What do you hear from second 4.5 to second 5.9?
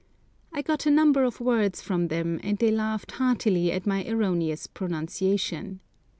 pronunciation.